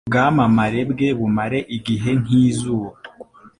ubwamamare 0.07 0.81
bwe 0.91 1.07
bumare 1.17 1.59
igihe 1.77 2.11
nk’izuba 2.21 2.95